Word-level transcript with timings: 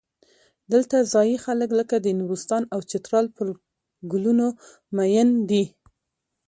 دلته 0.71 0.97
ځايي 1.11 1.37
خلک 1.45 1.69
لکه 1.79 1.95
د 1.99 2.07
نورستان 2.19 2.63
او 2.73 2.79
چترال 2.89 3.25
پر 3.35 3.47
ګلونو 4.11 4.47
مین 4.97 5.29
دي. 5.49 5.63